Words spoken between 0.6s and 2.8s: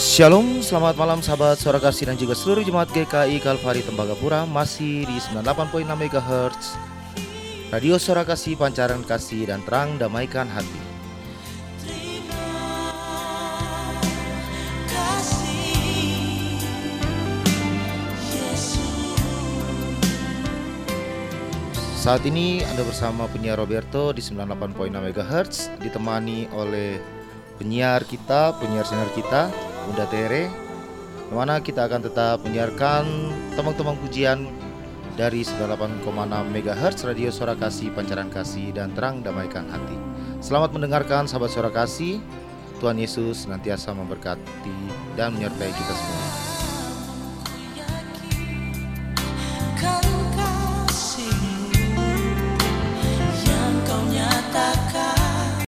selamat malam sahabat suara kasih dan juga seluruh